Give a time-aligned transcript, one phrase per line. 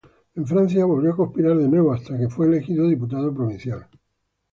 [0.33, 3.85] En Francia volvió a conspirar de nuevo, hasta que fue elegido diputado provincial.